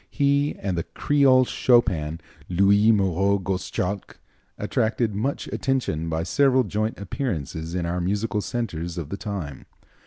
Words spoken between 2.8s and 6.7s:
Moreau Gottschalk, attracted much attention by several